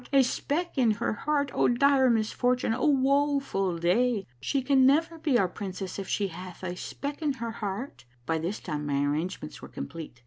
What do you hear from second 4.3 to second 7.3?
She never can he our princess if she hath a speck